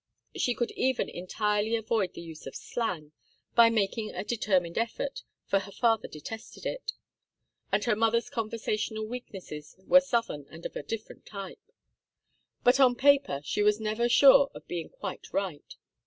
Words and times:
She 0.35 0.55
could 0.55 0.71
even 0.71 1.09
entirely 1.09 1.75
avoid 1.75 2.15
the 2.15 2.23
use 2.23 2.47
of 2.47 2.55
slang, 2.55 3.11
by 3.53 3.69
making 3.69 4.09
a 4.15 4.23
determined 4.23 4.75
effort, 4.75 5.21
for 5.45 5.59
her 5.59 5.71
father 5.71 6.07
detested 6.07 6.65
it, 6.65 6.93
and 7.71 7.83
her 7.83 7.95
mother's 7.95 8.27
conversational 8.27 9.05
weaknesses 9.05 9.75
were 9.85 10.01
Southern 10.01 10.47
and 10.49 10.65
of 10.65 10.75
a 10.75 10.81
different 10.81 11.27
type. 11.27 11.59
But 12.63 12.79
on 12.79 12.95
paper 12.95 13.41
she 13.43 13.61
was 13.61 13.79
never 13.79 14.09
sure 14.09 14.49
of 14.55 14.67
being 14.67 14.89
quite 14.89 15.31
right. 15.31 15.75